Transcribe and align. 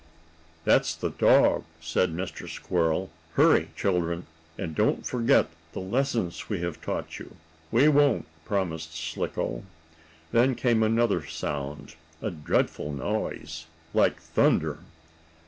"That's 0.65 0.95
the 0.95 1.11
dog," 1.11 1.63
said 1.79 2.11
Mr. 2.11 2.49
Squirrel. 2.49 3.11
"Hurry, 3.33 3.69
children, 3.75 4.25
and 4.57 4.73
don't 4.73 5.05
forget 5.05 5.49
the 5.73 5.79
lessons 5.79 6.49
we 6.49 6.59
have 6.61 6.81
taught 6.81 7.19
you." 7.19 7.35
"We 7.71 7.87
won't!" 7.87 8.25
promised 8.43 8.95
Slicko. 8.95 9.61
Then 10.31 10.55
came 10.55 10.81
another 10.81 11.23
sound, 11.27 11.93
a 12.19 12.31
dreadful 12.31 12.91
noise, 12.91 13.67
like 13.93 14.19
thunder. 14.19 14.79